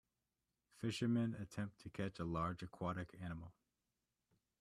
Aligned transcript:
Fisherman 0.79 1.35
attempt 1.35 1.77
to 1.77 1.89
catch 1.91 2.17
a 2.17 2.25
large 2.25 2.63
aquatic 2.63 3.15
animal. 3.21 3.53